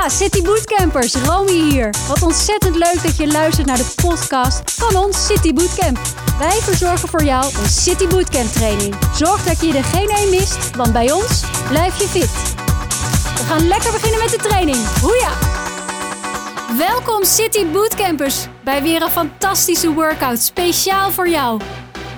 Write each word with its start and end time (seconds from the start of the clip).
Ja, 0.00 0.08
City 0.08 0.42
Bootcampers, 0.42 1.14
Romy 1.14 1.70
hier. 1.70 1.94
Wat 2.08 2.22
ontzettend 2.22 2.76
leuk 2.76 3.02
dat 3.02 3.16
je 3.16 3.26
luistert 3.26 3.66
naar 3.66 3.76
de 3.76 3.92
podcast 4.02 4.60
van 4.64 4.96
ons 4.96 5.26
City 5.26 5.52
Bootcamp. 5.52 5.98
Wij 6.38 6.58
verzorgen 6.60 7.08
voor 7.08 7.22
jou 7.22 7.44
een 7.44 7.68
City 7.68 8.06
Bootcamp 8.06 8.52
training. 8.52 8.94
Zorg 9.14 9.44
dat 9.44 9.60
je 9.60 9.76
er 9.76 9.84
geen 9.84 10.08
één 10.08 10.30
mist, 10.30 10.76
want 10.76 10.92
bij 10.92 11.12
ons 11.12 11.44
blijf 11.68 11.98
je 11.98 12.08
fit. 12.08 12.54
We 13.36 13.44
gaan 13.46 13.68
lekker 13.68 13.92
beginnen 13.92 14.18
met 14.20 14.30
de 14.30 14.36
training. 14.36 14.78
Hoeja! 15.00 15.32
Welkom 16.78 17.24
City 17.24 17.66
Bootcampers 17.66 18.46
bij 18.64 18.82
weer 18.82 19.02
een 19.02 19.10
fantastische 19.10 19.92
workout 19.92 20.40
speciaal 20.40 21.10
voor 21.10 21.28
jou. 21.28 21.60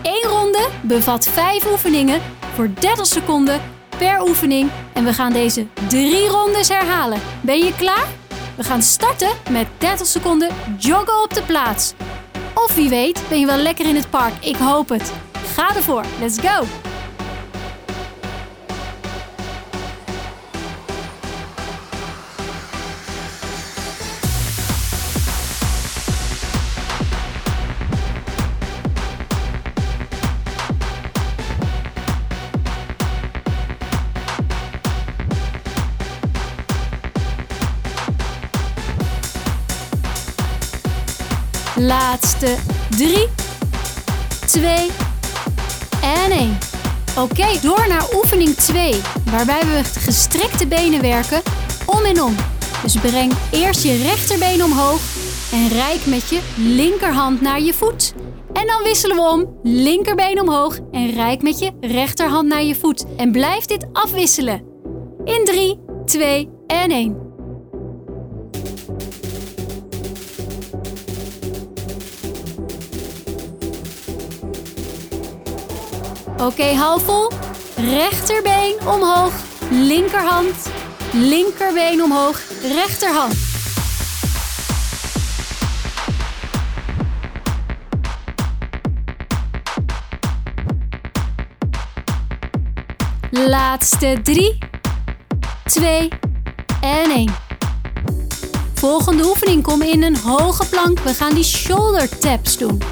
Eén 0.02 0.30
ronde 0.30 0.68
bevat 0.82 1.26
vijf 1.26 1.70
oefeningen 1.70 2.20
voor 2.54 2.70
30 2.80 3.06
seconden 3.06 3.60
per 3.98 4.22
oefening 4.28 4.70
en 4.92 5.04
we 5.04 5.12
gaan 5.12 5.32
deze 5.32 5.66
drie 5.88 6.28
rondes 6.28 6.68
herhalen. 6.68 7.20
Ben 7.40 7.58
je 7.58 7.74
klaar? 7.74 8.06
We 8.56 8.62
gaan 8.64 8.82
starten 8.82 9.30
met 9.50 9.66
30 9.78 10.06
seconden 10.06 10.48
joggen 10.78 11.22
op 11.22 11.34
de 11.34 11.42
plaats. 11.42 11.94
Of 12.54 12.74
wie 12.74 12.88
weet 12.88 13.22
ben 13.28 13.40
je 13.40 13.46
wel 13.46 13.56
lekker 13.56 13.88
in 13.88 13.96
het 13.96 14.10
park. 14.10 14.32
Ik 14.40 14.56
hoop 14.56 14.88
het. 14.88 15.12
Ga 15.54 15.76
ervoor. 15.76 16.04
Let's 16.20 16.38
go! 16.38 16.91
Laatste 41.86 42.56
3, 42.96 43.28
2 44.46 44.90
en 46.02 46.30
1. 46.30 46.58
Oké, 47.18 47.46
door 47.62 47.88
naar 47.88 48.04
oefening 48.14 48.54
2, 48.54 49.00
waarbij 49.30 49.60
we 49.60 49.84
gestrekte 49.84 50.66
benen 50.66 51.00
werken 51.00 51.42
om 51.86 52.04
en 52.04 52.22
om. 52.22 52.34
Dus 52.82 52.96
breng 52.96 53.32
eerst 53.50 53.82
je 53.82 54.02
rechterbeen 54.02 54.64
omhoog 54.64 55.00
en 55.52 55.68
rijk 55.68 56.06
met 56.06 56.28
je 56.28 56.40
linkerhand 56.56 57.40
naar 57.40 57.60
je 57.60 57.74
voet. 57.74 58.14
En 58.52 58.66
dan 58.66 58.82
wisselen 58.82 59.16
we 59.16 59.22
om. 59.22 59.58
Linkerbeen 59.62 60.40
omhoog 60.40 60.78
en 60.90 61.10
rijk 61.10 61.42
met 61.42 61.58
je 61.58 61.72
rechterhand 61.80 62.48
naar 62.48 62.62
je 62.62 62.74
voet. 62.74 63.04
En 63.16 63.32
blijf 63.32 63.64
dit 63.64 63.86
afwisselen. 63.92 64.64
In 65.24 65.44
3, 65.44 65.78
2 66.04 66.48
en 66.66 66.90
1. 66.90 67.31
Oké, 76.46 76.74
hou 76.74 77.00
vol. 77.00 77.30
Rechterbeen 77.76 78.74
omhoog, 78.86 79.32
linkerhand. 79.70 80.54
Linkerbeen 81.12 82.02
omhoog, 82.02 82.40
rechterhand. 82.62 83.34
Laatste 93.30 94.18
3, 94.22 94.58
2 95.64 96.08
en 96.80 97.10
1. 97.10 97.34
Volgende 98.74 99.24
oefening 99.24 99.62
kom 99.62 99.82
in 99.82 100.02
een 100.02 100.16
hoge 100.16 100.66
plank. 100.68 100.98
We 100.98 101.14
gaan 101.14 101.34
die 101.34 101.44
shoulder 101.44 102.18
taps 102.18 102.58
doen. 102.58 102.82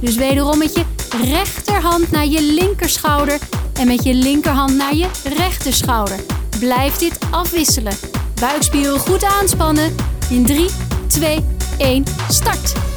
Dus 0.00 0.16
wederom 0.16 0.58
met 0.58 0.74
je 0.74 0.84
rechterhand 1.12 2.10
naar 2.10 2.26
je 2.26 2.42
linkerschouder 2.42 3.38
en 3.74 3.86
met 3.86 4.04
je 4.04 4.14
linkerhand 4.14 4.76
naar 4.76 4.94
je 4.94 5.06
rechterschouder. 5.36 6.20
Blijf 6.58 6.96
dit 6.96 7.18
afwisselen. 7.30 7.92
Buikspieren 8.40 8.98
goed 8.98 9.24
aanspannen. 9.24 9.94
In 10.28 10.46
3, 10.46 10.68
2, 11.06 11.44
1, 11.78 12.04
start. 12.28 12.89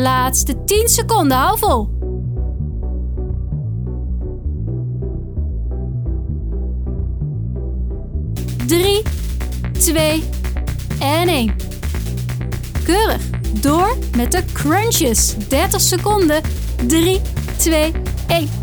Laatste 0.00 0.64
10 0.64 0.88
seconden, 0.88 1.36
hou 1.36 1.58
vol. 1.58 1.88
Drie, 8.66 9.02
twee 9.72 10.24
en 11.00 11.28
één. 11.28 11.56
Keurig. 12.84 13.22
Door 13.60 13.96
met 14.16 14.32
de 14.32 14.44
crunches. 14.52 15.34
30 15.48 15.80
seconden. 15.80 16.42
3, 16.86 17.20
2, 17.56 17.92
1. 18.28 18.59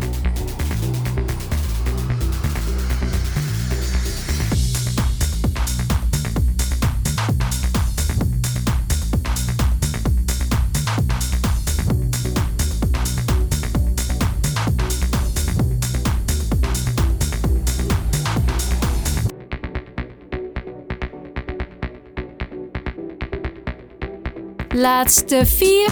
Laatste 24.78 25.46
4, 25.46 25.88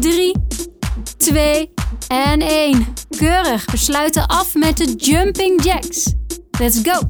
3, 0.00 0.34
2 1.16 1.70
en 2.08 2.40
1. 2.40 2.86
Keurig. 3.08 3.64
We 3.70 3.76
sluiten 3.76 4.26
af 4.26 4.54
met 4.54 4.76
de 4.76 4.84
jumping 4.84 5.64
jacks. 5.64 6.12
Let's 6.60 6.82
go! 6.82 7.00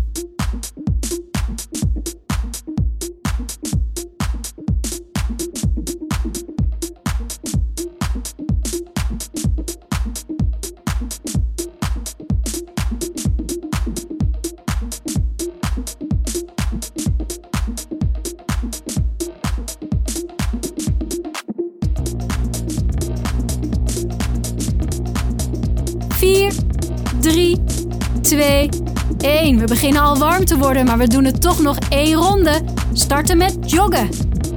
We 28.33 29.65
beginnen 29.67 30.03
al 30.03 30.19
warm 30.19 30.45
te 30.45 30.59
worden, 30.59 30.85
maar 30.85 30.99
we 30.99 31.09
doen 31.09 31.25
het 31.25 31.41
toch 31.41 31.61
nog 31.61 31.77
één 31.89 32.15
ronde. 32.15 32.61
Starten 32.93 33.37
met 33.37 33.57
joggen. 33.71 34.09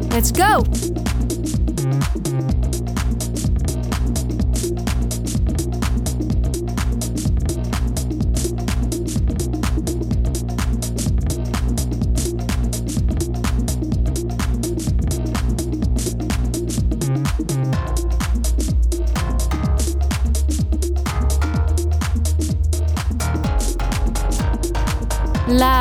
Let's 0.09 0.30
go! 0.34 0.63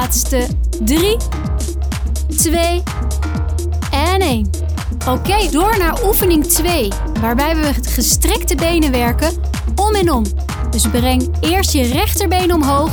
Laatste 0.04 0.46
3, 0.84 1.16
2 2.36 2.82
en 3.90 4.20
1. 4.20 4.50
Oké, 5.08 5.50
door 5.50 5.78
naar 5.78 6.04
oefening 6.04 6.46
2, 6.46 6.92
waarbij 7.20 7.56
we 7.56 7.74
gestrekte 7.88 8.54
benen 8.54 8.90
werken 8.90 9.32
om 9.76 9.94
en 9.94 10.12
om. 10.12 10.24
Dus 10.70 10.88
breng 10.88 11.28
eerst 11.40 11.72
je 11.72 11.82
rechterbeen 11.82 12.52
omhoog 12.52 12.90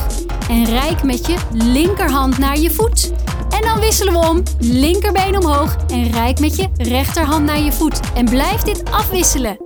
en 0.50 0.66
rijk 0.66 1.04
met 1.04 1.28
je 1.28 1.36
linkerhand 1.54 2.38
naar 2.38 2.60
je 2.60 2.72
voet. 2.72 3.12
En 3.50 3.62
dan 3.62 3.80
wisselen 3.80 4.13
we 4.13 4.28
om. 4.30 4.44
Linkerbeen 4.60 5.38
omhoog 5.38 5.75
en 5.88 6.12
rijk 6.12 6.40
met 6.40 6.56
je 6.56 6.68
rechterhand 6.75 7.46
naar 7.46 7.62
je 7.62 7.72
voet. 7.72 8.00
En 8.13 8.25
blijf 8.25 8.62
dit 8.62 8.92
afwisselen. 8.92 9.58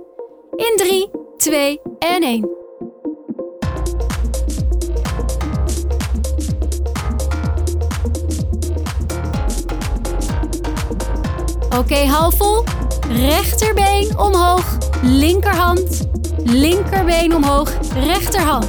In 0.56 0.74
3, 0.76 1.10
2 1.36 1.80
en 1.98 2.22
1. 2.22 2.55
Oké, 11.78 12.06
halfvol. 12.06 12.64
Rechterbeen 13.08 14.18
omhoog, 14.18 14.78
linkerhand. 15.02 16.08
Linkerbeen 16.44 17.34
omhoog, 17.34 17.72
rechterhand. 17.94 18.66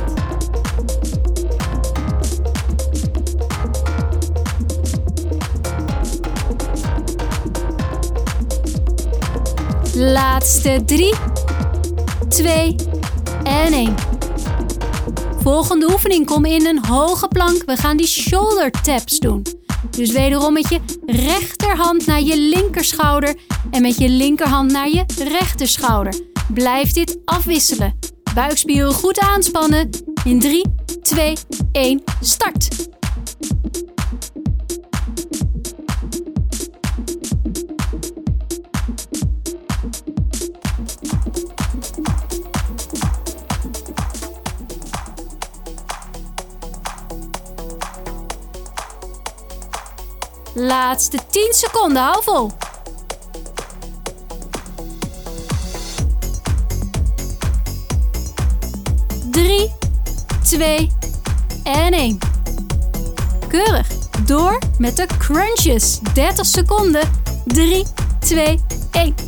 Laatste 9.93 10.81
3, 10.85 11.13
2 12.29 12.75
en 13.43 13.73
1. 13.73 13.95
Volgende 15.39 15.91
oefening 15.91 16.25
kom 16.25 16.45
in 16.45 16.65
een 16.65 16.85
hoge 16.85 17.27
plank. 17.27 17.63
We 17.65 17.77
gaan 17.77 17.97
die 17.97 18.07
shoulder 18.07 18.71
taps 18.71 19.19
doen. 19.19 19.56
Dus 19.89 20.11
wederom 20.11 20.53
met 20.53 20.69
je 20.69 20.79
rechterhand 21.05 22.05
naar 22.05 22.21
je 22.21 22.37
linkerschouder 22.37 23.35
en 23.71 23.81
met 23.81 23.97
je 23.97 24.09
linkerhand 24.09 24.71
naar 24.71 24.89
je 24.89 25.03
rechterschouder. 25.17 26.13
Blijf 26.53 26.91
dit 26.91 27.17
afwisselen. 27.25 27.99
Buikspieren 28.33 28.93
goed 28.93 29.19
aanspannen. 29.19 29.89
In 30.23 30.39
3, 30.39 30.65
2, 31.01 31.37
1, 31.71 32.03
start. 32.21 32.87
Laatste 50.59 51.19
10 51.29 51.53
seconden, 51.53 52.01
hou 52.01 52.23
vol. 52.23 52.51
Drie, 59.31 59.73
twee 60.43 60.91
en 61.63 61.93
één. 61.93 62.17
Keurig. 63.47 63.87
Door 64.25 64.59
met 64.77 64.95
de 64.95 65.05
crunches. 65.17 65.99
30 66.13 66.45
seconden. 66.45 67.09
3, 67.45 67.85
2, 68.19 68.59
1. 68.91 69.26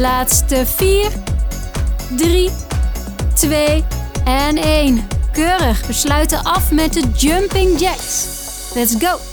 Laatste 0.00 0.66
4, 0.66 1.10
3, 2.16 2.50
2 3.34 3.84
en 4.24 4.56
1. 4.56 5.06
Keurig. 5.32 5.86
We 5.86 5.92
sluiten 5.92 6.44
af 6.44 6.72
met 6.72 6.92
de 6.92 7.02
jumping 7.16 7.80
jacks. 7.80 8.26
Let's 8.74 9.06
go. 9.06 9.29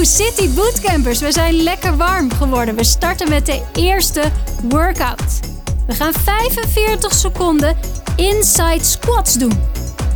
Zo, 0.00 0.06
City 0.06 0.54
Bootcampers. 0.54 1.20
We 1.20 1.32
zijn 1.32 1.54
lekker 1.54 1.96
warm 1.96 2.32
geworden. 2.32 2.74
We 2.74 2.84
starten 2.84 3.28
met 3.28 3.46
de 3.46 3.62
eerste 3.72 4.22
workout. 4.68 5.40
We 5.86 5.94
gaan 5.94 6.12
45 6.12 7.14
seconden 7.14 7.76
inside 8.16 8.84
squats 8.84 9.34
doen. 9.34 9.52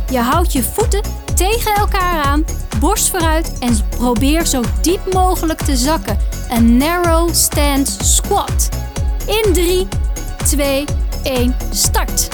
Je 0.09 0.19
houdt 0.19 0.51
je 0.51 0.63
voeten 0.63 1.01
tegen 1.35 1.75
elkaar 1.75 2.23
aan, 2.23 2.45
borst 2.79 3.09
vooruit 3.09 3.57
en 3.59 3.77
probeer 3.89 4.45
zo 4.45 4.61
diep 4.81 5.13
mogelijk 5.13 5.61
te 5.61 5.77
zakken. 5.77 6.17
Een 6.49 6.77
narrow 6.77 7.33
stand 7.33 7.97
squat. 8.03 8.69
In 9.25 9.53
3, 9.53 9.87
2, 10.45 10.85
1, 11.23 11.55
start. 11.71 12.29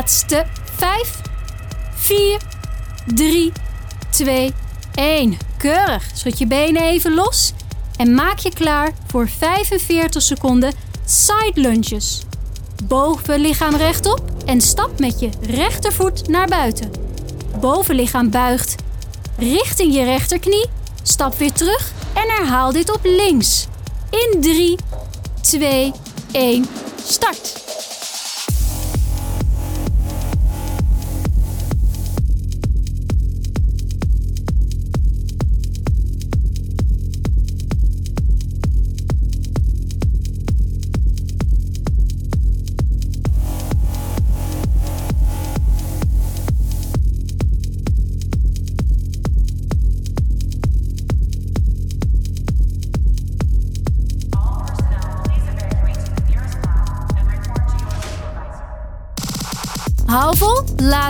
Laatste 0.00 0.46
5, 0.76 1.20
4, 1.94 2.38
3, 3.14 3.52
2, 4.10 4.52
1. 4.94 5.38
Keurig. 5.56 6.04
Schud 6.14 6.38
je 6.38 6.46
benen 6.46 6.82
even 6.82 7.14
los 7.14 7.52
en 7.96 8.14
maak 8.14 8.38
je 8.38 8.52
klaar 8.52 8.92
voor 9.06 9.28
45 9.28 10.22
seconden 10.22 10.72
side 11.04 11.52
lunges. 11.60 12.22
Bovenlichaam 12.84 13.76
rechtop 13.76 14.22
en 14.46 14.60
stap 14.60 14.98
met 14.98 15.20
je 15.20 15.30
rechtervoet 15.40 16.28
naar 16.28 16.48
buiten. 16.48 16.90
Bovenlichaam 17.60 18.30
buigt 18.30 18.74
richting 19.38 19.94
je 19.94 20.04
rechterknie. 20.04 20.66
Stap 21.02 21.34
weer 21.34 21.52
terug 21.52 21.92
en 22.12 22.28
herhaal 22.28 22.72
dit 22.72 22.92
op 22.92 23.00
links. 23.02 23.66
In 24.10 24.40
3, 24.40 24.76
2, 25.40 25.92
1, 26.32 26.66
start. 27.04 27.69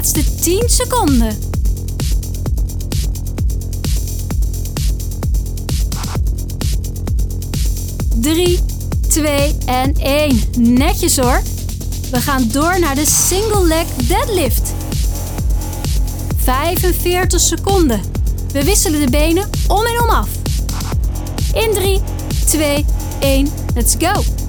Laatste 0.00 0.35
10 0.35 0.62
seconden. 0.66 1.38
Drie, 8.21 8.61
twee 9.09 9.57
en 9.66 9.95
één. 9.95 10.40
Netjes 10.59 11.16
hoor. 11.16 11.42
We 12.11 12.21
gaan 12.21 12.49
door 12.52 12.80
naar 12.80 12.95
de 12.95 13.07
single 13.07 13.66
leg 13.66 13.87
deadlift. 13.87 14.73
45 16.37 17.40
seconden. 17.40 18.00
We 18.52 18.64
wisselen 18.64 19.00
de 19.00 19.11
benen 19.11 19.50
om 19.69 19.87
en 19.87 20.02
om 20.02 20.09
af. 20.09 20.28
In 21.52 21.71
3, 21.75 22.00
2, 22.47 22.85
1, 23.19 23.49
let's 23.75 23.95
go. 23.99 24.39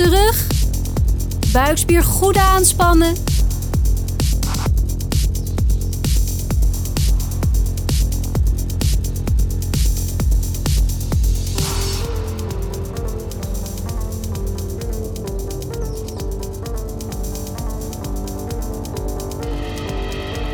Rechte 0.00 0.16
rug. 0.16 0.46
Buikspier 1.52 2.02
goed 2.02 2.36
aanspannen. 2.36 3.14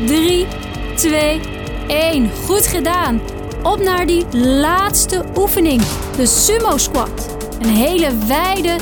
Drie, 0.05 0.47
twee, 0.95 1.41
één. 1.87 2.31
Goed 2.45 2.67
gedaan. 2.67 3.21
Op 3.63 3.79
naar 3.79 4.05
die 4.05 4.37
laatste 4.37 5.25
oefening. 5.37 5.81
De 6.17 6.25
sumo 6.25 6.77
squat. 6.77 7.37
Een 7.61 7.69
hele 7.69 8.17
wijde 8.27 8.75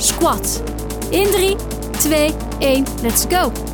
squat. 0.00 0.44
In 1.12 1.26
3, 1.26 1.56
2, 2.00 2.32
1, 2.60 3.02
let's 3.02 3.26
go. 3.26 3.67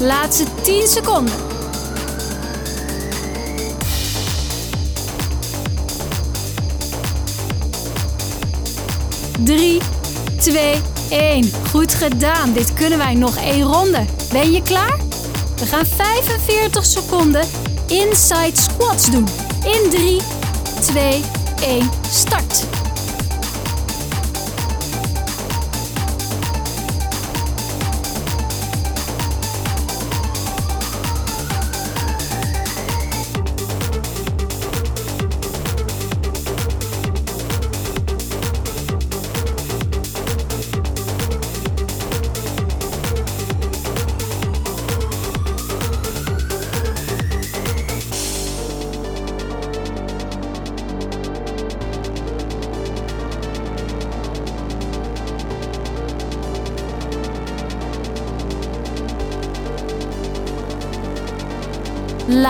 Laatste 0.00 0.44
10 0.62 0.88
seconden. 0.88 1.34
Drie, 9.44 9.80
twee, 10.40 10.80
één. 11.10 11.50
Goed 11.70 11.94
gedaan. 11.94 12.52
Dit 12.52 12.74
kunnen 12.74 12.98
wij 12.98 13.14
nog 13.14 13.36
één 13.36 13.62
ronde. 13.62 14.04
Ben 14.32 14.52
je 14.52 14.62
klaar? 14.62 14.98
We 15.58 15.66
gaan 15.66 15.86
45 15.86 16.84
seconden 16.84 17.46
inside 17.86 18.60
squats 18.60 19.10
doen. 19.10 19.26
In 19.64 19.90
3, 19.90 20.20
2, 20.80 21.24
1, 21.60 21.90
start. 22.10 22.67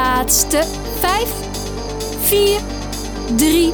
Laatste 0.09 0.65
5, 1.01 1.29
4, 2.21 2.61
3, 3.37 3.73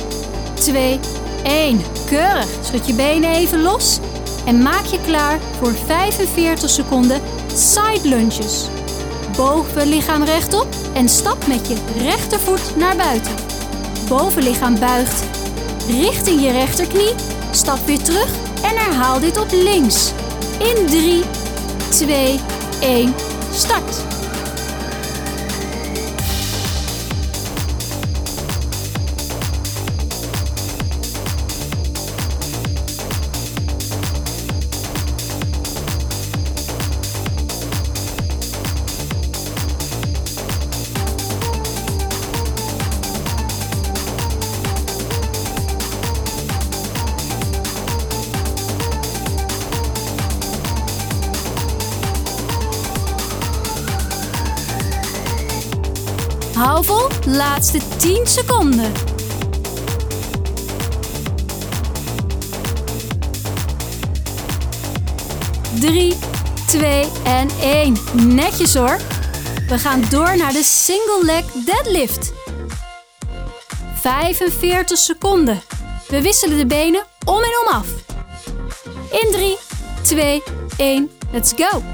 2, 0.54 1.00
1. 1.42 1.80
Keurig. 2.06 2.46
Schud 2.62 2.86
je 2.86 2.94
benen 2.94 3.30
even 3.30 3.62
los 3.62 3.98
en 4.46 4.62
maak 4.62 4.84
je 4.84 4.98
klaar 5.06 5.38
voor 5.60 5.72
45 5.86 6.70
seconden 6.70 7.20
side 7.54 8.08
lunges. 8.08 8.66
Bovenlichaam 9.36 10.22
rechtop 10.22 10.66
en 10.94 11.08
stap 11.08 11.46
met 11.46 11.68
je 11.68 11.76
rechtervoet 11.98 12.76
naar 12.76 12.96
buiten. 12.96 13.34
Bovenlichaam 14.08 14.78
buigt 14.78 15.24
richting 15.86 16.40
je 16.40 16.50
rechterknie. 16.50 17.14
Stap 17.50 17.86
weer 17.86 18.02
terug 18.02 18.28
en 18.62 18.76
herhaal 18.76 19.20
dit 19.20 19.40
op 19.40 19.48
links. 19.50 20.12
In 20.58 20.86
3, 20.86 21.22
2, 21.90 22.40
1, 22.80 23.14
start. 23.52 24.03
Hou 56.64 56.84
vol, 56.84 57.08
laatste 57.26 57.80
10 57.96 58.26
seconden. 58.26 58.92
Drie, 65.80 66.14
twee 66.66 67.06
en 67.24 67.48
één. 67.60 67.96
Netjes 68.12 68.74
hoor. 68.74 68.98
We 69.68 69.78
gaan 69.78 70.04
door 70.10 70.36
naar 70.36 70.52
de 70.52 70.62
single 70.62 71.20
leg 71.22 71.44
deadlift. 71.64 72.32
45 73.94 74.98
seconden. 74.98 75.62
We 76.08 76.22
wisselen 76.22 76.56
de 76.56 76.66
benen 76.66 77.04
om 77.24 77.42
en 77.42 77.66
om 77.66 77.74
af. 77.74 77.86
In 79.10 79.32
3, 79.32 79.56
2, 80.02 80.42
1, 80.76 81.10
let's 81.32 81.52
go. 81.56 81.93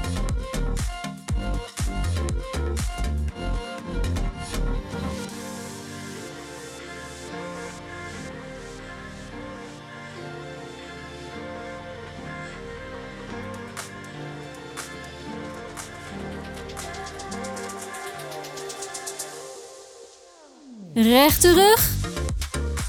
Rechte 21.01 21.53
rug. 21.53 21.89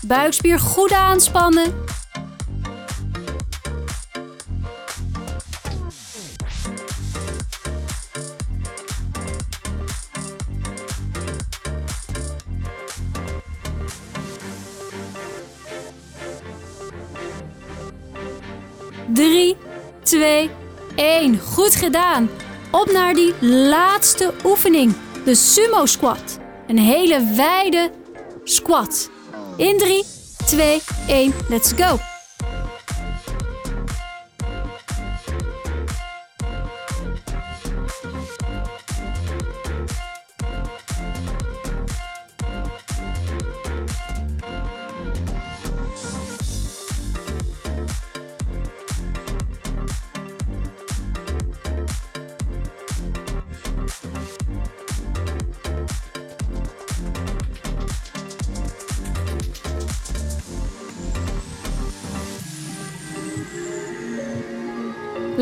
Buikspier 0.07 0.61
goed 0.61 0.93
aanspannen. 0.93 1.75
Drie, 19.15 19.57
twee, 20.03 20.51
één. 20.95 21.39
Goed 21.39 21.75
gedaan. 21.75 22.31
Op 22.71 22.91
naar 22.93 23.15
die 23.15 23.35
laatste 23.41 24.35
oefening. 24.45 24.95
De 25.25 25.35
sumo 25.35 25.87
squat. 25.87 26.39
Een 26.67 26.79
hele 26.79 27.33
wijde 27.37 27.91
squat. 28.45 29.09
In 29.59 29.79
3, 29.79 30.03
2, 30.49 30.79
1, 31.09 31.33
let's 31.51 31.73
go. 31.73 31.99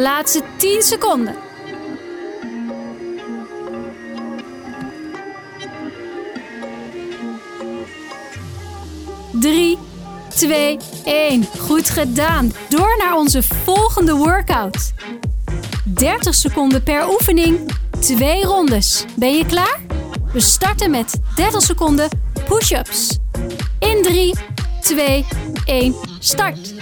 Laatste 0.00 0.42
10 0.57 0.83
seconden. 0.83 1.35
Drie, 9.40 9.78
twee, 10.28 10.78
één. 11.04 11.47
Goed 11.59 11.90
gedaan. 11.90 12.52
Door 12.69 12.97
naar 12.99 13.16
onze 13.16 13.42
volgende 13.42 14.14
workout. 14.14 14.92
30 15.85 16.35
seconden 16.35 16.83
per 16.83 17.09
oefening, 17.09 17.73
twee 17.99 18.45
rondes. 18.45 19.04
Ben 19.16 19.37
je 19.37 19.47
klaar? 19.47 19.80
We 20.33 20.40
starten 20.40 20.90
met 20.90 21.21
30 21.35 21.62
seconden 21.62 22.09
push-ups. 22.49 23.19
In 23.78 24.02
3, 24.02 24.35
2, 24.80 25.25
1, 25.64 25.95
start. 26.19 26.75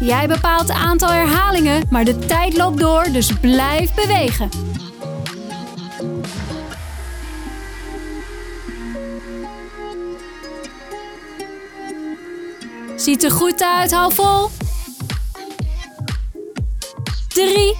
Jij 0.00 0.28
bepaalt 0.28 0.68
het 0.68 0.76
aantal 0.76 1.08
herhalingen, 1.08 1.82
maar 1.90 2.04
de 2.04 2.18
tijd 2.18 2.56
loopt 2.56 2.78
door, 2.78 3.04
dus 3.12 3.32
blijf 3.40 3.94
bewegen. 3.94 4.50
Ziet 12.96 13.24
er 13.24 13.30
goed 13.30 13.62
uit, 13.62 13.92
hou 13.92 14.14
vol. 14.14 14.48
3, 17.28 17.76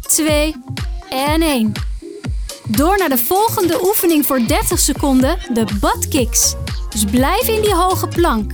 2 0.00 0.54
en 1.10 1.42
1. 1.42 1.72
Door 2.68 2.98
naar 2.98 3.08
de 3.08 3.18
volgende 3.18 3.84
oefening 3.84 4.26
voor 4.26 4.46
30 4.46 4.78
seconden, 4.78 5.38
de 5.52 5.64
butt 5.80 6.08
kicks. 6.08 6.54
Dus 6.88 7.04
blijf 7.04 7.48
in 7.48 7.62
die 7.62 7.74
hoge 7.74 8.08
plank. 8.08 8.52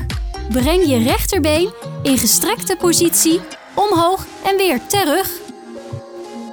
Breng 0.48 0.86
je 0.86 1.02
rechterbeen 1.02 1.72
in 2.08 2.18
gestrekte 2.18 2.76
positie 2.76 3.40
omhoog 3.74 4.26
en 4.44 4.56
weer 4.56 4.86
terug. 4.86 5.30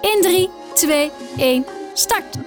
In 0.02 0.22
3, 0.22 0.50
2, 0.74 1.12
1, 1.38 1.66
start. 1.94 2.38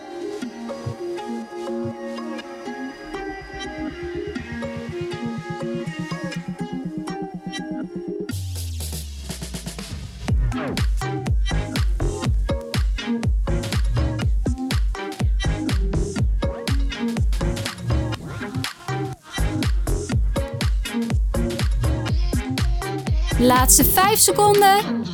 Laatste 23.59 23.85
5 23.85 24.19
seconden. 24.19 25.05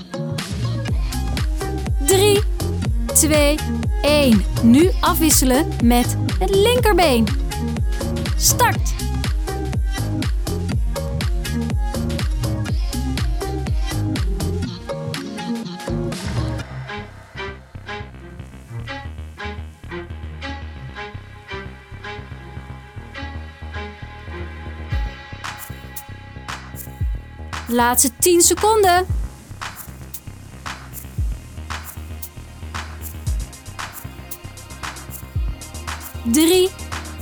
3, 2.06 2.42
2, 3.14 3.58
1. 4.02 4.44
Nu 4.62 4.90
afwisselen 5.00 5.68
met 5.82 6.16
het 6.38 6.50
linkerbeen. 6.54 7.26
Start. 8.36 8.94
Laatste 27.68 28.10
10 28.24 28.40
seconden. 28.40 29.06
Drie, 36.22 36.70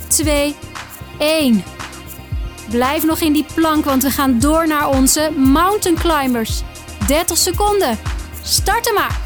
twee, 0.07 0.55
één. 1.19 1.63
Blijf 2.69 3.03
nog 3.03 3.19
in 3.19 3.33
die 3.33 3.45
plank, 3.53 3.85
want 3.85 4.03
we 4.03 4.11
gaan 4.11 4.39
door 4.39 4.67
naar 4.67 4.89
onze 4.89 5.31
mountain 5.37 5.97
climbers. 5.97 6.61
30 7.07 7.37
seconden. 7.37 7.99
Starten 8.41 8.93
maar. 8.93 9.22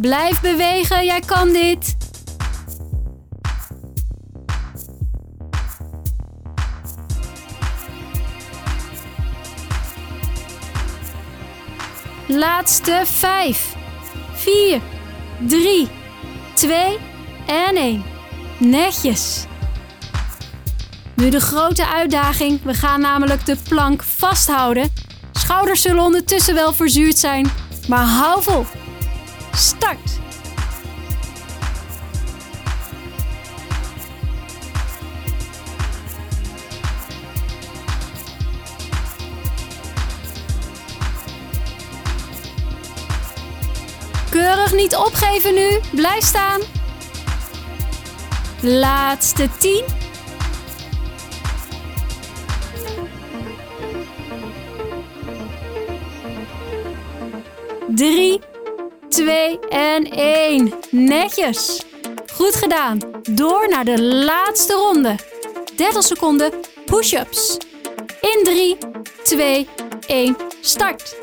Blijf 0.00 0.40
bewegen, 0.40 1.04
jij 1.04 1.20
kan 1.20 1.52
dit. 1.52 1.96
Laatste 12.26 13.02
5, 13.06 13.74
4, 14.34 14.80
3, 15.46 15.88
2 16.54 16.98
en 17.46 17.76
1. 17.76 18.04
Netjes. 18.58 19.46
Nu 21.14 21.30
de 21.30 21.40
grote 21.40 21.86
uitdaging. 21.86 22.62
We 22.62 22.74
gaan 22.74 23.00
namelijk 23.00 23.46
de 23.46 23.56
plank 23.68 24.02
vasthouden. 24.02 24.92
Schouders 25.32 25.82
zullen 25.82 26.04
ondertussen 26.04 26.54
wel 26.54 26.72
verzuurd 26.72 27.18
zijn, 27.18 27.50
maar 27.88 28.04
hou 28.04 28.42
vol. 28.42 28.66
Start. 29.54 30.18
Keurig 44.30 44.72
niet 44.72 44.96
opgeven 44.96 45.54
nu. 45.54 45.80
Blijf 45.90 46.24
staan. 46.24 46.60
Laatste 48.60 49.48
10. 49.58 49.84
Drie, 57.88 58.40
2 59.24 59.58
en 59.68 60.10
1. 60.10 60.72
Netjes. 60.90 61.82
Goed 62.32 62.54
gedaan. 62.54 62.98
Door 63.30 63.68
naar 63.68 63.84
de 63.84 64.02
laatste 64.02 64.72
ronde. 64.72 65.14
30 65.76 66.02
seconden 66.02 66.52
push-ups. 66.84 67.56
In 68.20 68.40
3, 68.44 68.78
2, 69.22 69.68
1, 70.06 70.36
start. 70.60 71.16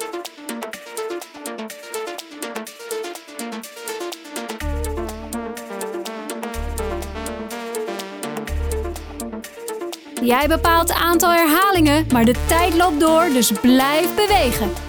Jij 10.22 10.48
bepaalt 10.48 10.90
het 10.90 10.98
aantal 10.98 11.32
herhalingen, 11.32 12.06
maar 12.14 12.26
de 12.26 12.36
tijd 12.48 12.74
loopt 12.76 13.00
door, 13.00 13.30
dus 13.34 13.52
blijf 13.52 14.16
bewegen. 14.16 14.85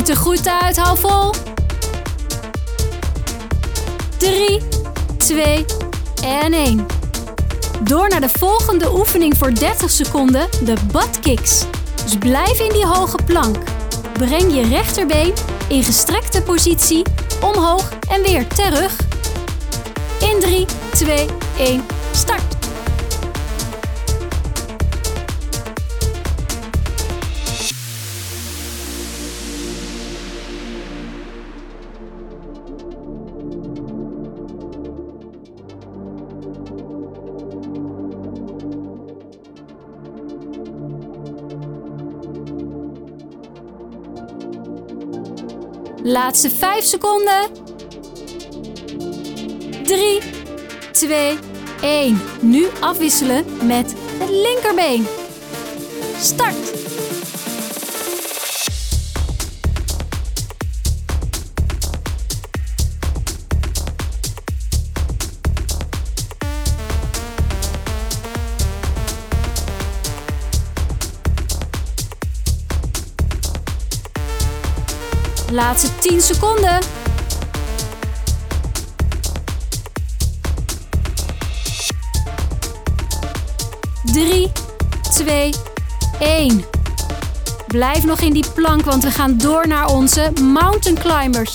Ziet 0.00 0.08
er 0.08 0.16
goed 0.16 0.48
uit, 0.48 0.76
hou 0.76 0.98
vol. 0.98 1.34
3, 4.16 4.62
2 5.16 5.64
en 6.22 6.52
1. 6.52 6.86
Door 7.82 8.08
naar 8.08 8.20
de 8.20 8.28
volgende 8.38 8.92
oefening 8.92 9.36
voor 9.36 9.54
30 9.54 9.90
seconden, 9.90 10.48
de 10.64 10.74
butt 10.92 11.20
kicks. 11.20 11.64
Dus 12.04 12.16
blijf 12.18 12.60
in 12.60 12.72
die 12.72 12.86
hoge 12.86 13.18
plank. 13.24 13.56
Breng 14.12 14.54
je 14.54 14.68
rechterbeen 14.68 15.32
in 15.68 15.82
gestrekte 15.82 16.42
positie 16.42 17.02
omhoog 17.40 17.92
en 18.08 18.22
weer 18.22 18.46
terug. 18.46 18.96
In 20.20 20.40
3, 20.40 20.66
2, 20.92 21.26
1, 21.58 21.82
Laatste 46.02 46.50
5 46.50 46.84
seconden. 46.84 47.50
3, 49.84 50.20
2, 50.92 51.38
1. 51.80 52.20
Nu 52.40 52.66
afwisselen 52.80 53.44
met 53.66 53.94
het 54.18 54.30
linkerbeen. 54.30 55.06
Start! 56.20 56.70
Laatste 75.50 75.89
10 76.00 76.20
seconden. 76.20 76.78
Drie, 84.04 84.52
twee, 85.12 85.54
één. 86.18 86.64
Blijf 87.66 88.04
nog 88.04 88.20
in 88.20 88.32
die 88.32 88.44
plank, 88.54 88.84
want 88.84 89.02
we 89.02 89.10
gaan 89.10 89.38
door 89.38 89.66
naar 89.66 89.86
onze 89.86 90.32
mountain 90.42 90.98
climbers. 90.98 91.54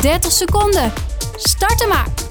30 0.00 0.32
seconden. 0.32 0.92
Starten 1.36 1.88
maar. 1.88 2.23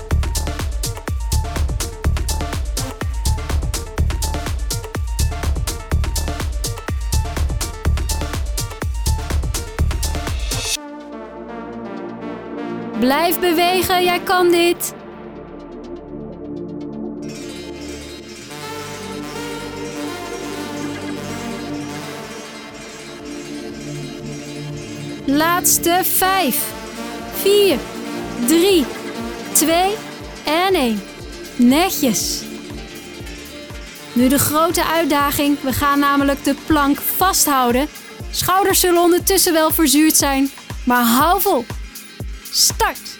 Blijf 13.03 13.39
bewegen, 13.39 14.03
jij 14.03 14.19
kan 14.19 14.51
dit. 14.51 14.93
Laatste 25.25 26.01
5, 26.03 26.71
4, 27.33 27.77
3, 28.45 28.85
2 29.51 29.95
en 30.45 30.73
1. 30.73 31.01
Netjes. 31.55 32.43
Nu 34.13 34.27
de 34.27 34.39
grote 34.39 34.85
uitdaging. 34.85 35.61
We 35.61 35.73
gaan 35.73 35.99
namelijk 35.99 36.43
de 36.43 36.55
plank 36.65 36.97
vasthouden. 36.97 37.87
Schouders 38.31 38.79
zullen 38.79 39.01
ondertussen 39.01 39.53
wel 39.53 39.71
verzuurd 39.71 40.15
zijn, 40.15 40.51
maar 40.85 41.03
hou 41.03 41.41
vol. 41.41 41.65
Start! 42.55 43.17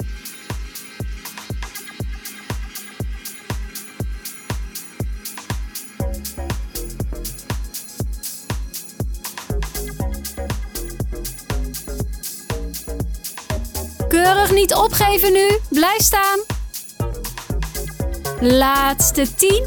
Keurig 14.10 14.52
niet 14.52 14.74
opgeven 14.74 15.34
nu. 15.34 15.60
Blijf 15.70 16.02
staan. 16.02 16.40
Laatste 18.40 19.36
10. 19.36 19.66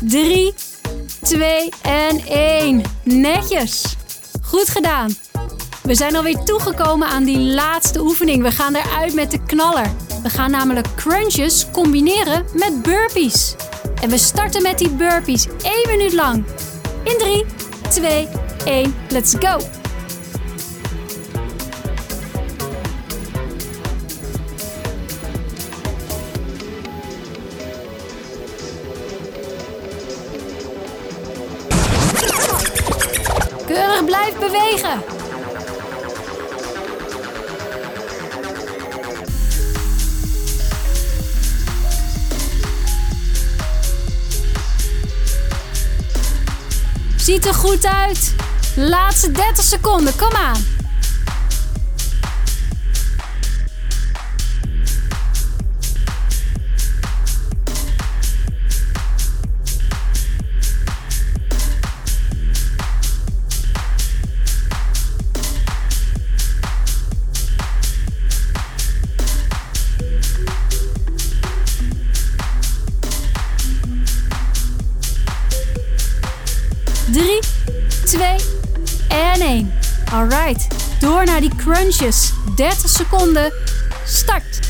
Drie, 0.00 0.54
2 1.28 1.68
en 1.82 2.20
1. 2.26 2.82
Netjes. 3.02 3.96
Goed 4.42 4.68
gedaan. 4.68 5.14
We 5.82 5.94
zijn 5.94 6.16
alweer 6.16 6.42
toegekomen 6.44 7.08
aan 7.08 7.24
die 7.24 7.38
laatste 7.38 8.00
oefening. 8.00 8.42
We 8.42 8.50
gaan 8.50 8.74
eruit 8.74 9.14
met 9.14 9.30
de 9.30 9.42
knaller. 9.42 9.90
We 10.22 10.28
gaan 10.28 10.50
namelijk 10.50 10.86
crunches 10.96 11.66
combineren 11.72 12.44
met 12.52 12.82
burpees. 12.82 13.54
En 14.02 14.10
we 14.10 14.18
starten 14.18 14.62
met 14.62 14.78
die 14.78 14.90
burpees 14.90 15.46
1 15.46 15.96
minuut 15.96 16.12
lang. 16.12 16.44
In 17.04 17.18
3, 17.18 17.44
2, 17.88 18.28
1, 18.64 18.94
let's 19.08 19.34
go! 19.40 19.77
Bewegen. 34.50 35.02
Ziet 47.16 47.46
er 47.46 47.54
goed 47.54 47.86
uit. 47.86 48.34
Laatste 48.76 49.30
30 49.30 49.64
seconden, 49.64 50.16
kom 50.16 50.32
aan. 50.32 50.77
Drie, 77.18 77.40
twee 78.04 78.36
en 79.08 79.40
één. 79.40 79.72
Alright, 80.12 80.66
door 81.00 81.24
naar 81.24 81.40
die 81.40 81.54
crunches. 81.56 82.32
30 82.56 82.88
seconden. 82.88 83.52
Start. 84.04 84.67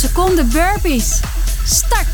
Seconden 0.00 0.48
burpees. 0.48 1.20
Start. 1.64 2.09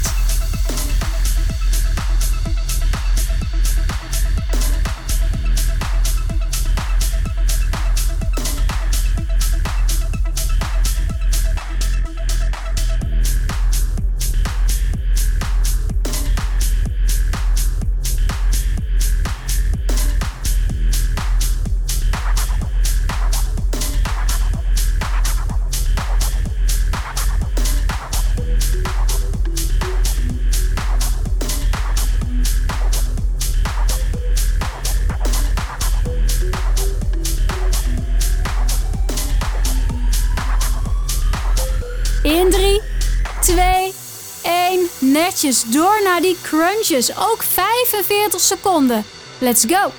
Netjes 45.46 45.72
door 45.72 46.00
naar 46.04 46.20
die 46.20 46.36
crunches. 46.42 47.16
Ook 47.18 47.42
45 47.42 48.40
seconden. 48.40 49.04
Let's 49.38 49.64
go. 49.68 49.90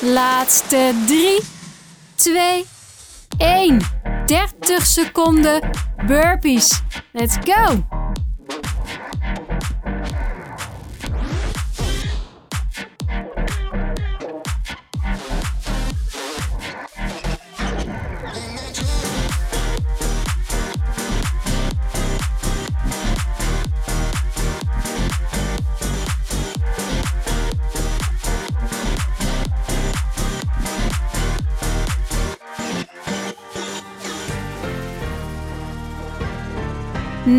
Laatste 0.00 0.94
3, 1.06 1.42
2, 2.16 2.64
1. 3.40 3.97
30 4.28 4.86
seconden 4.86 5.60
burpees. 6.06 6.82
Let's 7.12 7.38
go! 7.44 7.97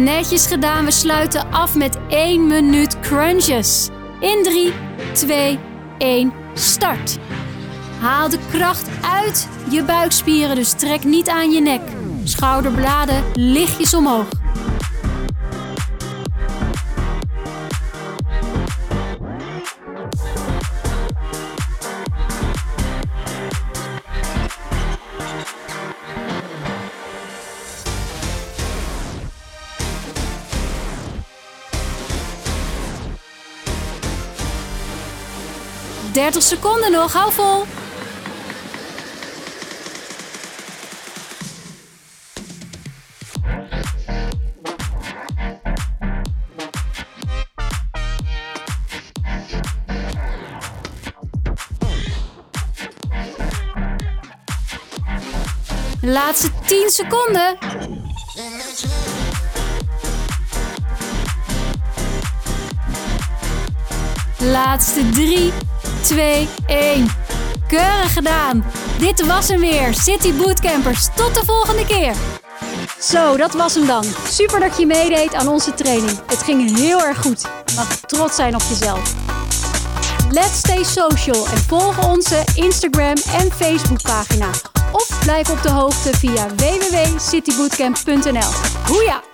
Netjes 0.04 0.48
gedaan, 0.48 0.86
we 0.86 0.92
sluiten 0.92 1.52
af 1.52 1.76
met 1.76 1.98
1 2.08 2.48
minuut 2.48 3.00
crunches. 3.00 3.90
In 4.20 4.44
3, 4.44 4.74
2, 5.14 5.60
1, 5.98 6.34
start. 6.54 7.18
Haal 8.00 8.30
de 8.30 8.40
kracht 8.52 8.90
uit 9.02 9.48
je 9.70 9.84
buikspieren, 9.84 10.56
dus 10.56 10.72
trek 10.72 11.04
niet 11.04 11.30
aan 11.30 11.52
je 11.52 11.62
nek. 11.62 11.82
Schouderbladen 12.24 13.24
lichtjes 13.34 13.94
omhoog. 13.94 14.39
Dertig 36.40 36.58
seconden 36.58 36.92
nog, 36.92 37.14
hou 37.14 37.32
vol. 37.32 37.66
Laatste 56.02 56.52
10 56.66 56.90
seconden. 56.90 57.58
Laatste 64.38 65.10
3, 65.10 65.54
2, 66.02 66.48
1. 66.68 67.08
Keurig 67.68 68.14
gedaan. 68.14 68.66
Dit 69.00 69.26
was 69.26 69.48
hem 69.48 69.60
weer. 69.60 69.94
City 69.94 70.34
Bootcampers. 70.34 71.08
Tot 71.16 71.36
de 71.36 71.42
volgende 71.46 71.86
keer. 71.86 72.14
Zo, 73.00 73.38
dat 73.38 73.54
was 73.54 73.76
hem 73.76 73.86
dan. 73.86 74.04
Super 74.30 74.60
dat 74.60 74.78
je 74.78 74.86
meedeed 74.86 75.34
aan 75.34 75.48
onze 75.48 75.74
training. 75.74 76.20
Het 76.28 76.44
ging 76.44 76.78
heel 76.78 77.06
erg 77.06 77.22
goed. 77.22 77.46
Mag 77.76 77.96
trots 77.96 78.36
zijn 78.36 78.56
op 78.56 78.62
jezelf. 78.70 79.14
Let's 80.30 80.58
stay 80.58 80.84
social 80.84 81.48
en 81.48 81.58
volg 81.58 82.08
onze 82.08 82.44
Instagram 82.56 83.16
en 83.40 83.52
Facebook 83.52 84.02
pagina. 84.02 84.50
Of 84.92 85.20
blijf 85.24 85.50
op 85.50 85.62
de 85.62 85.70
hoogte 85.70 86.18
via 86.18 86.48
www.citybootcamp.nl. 86.56 88.52
Hoeja! 88.86 89.29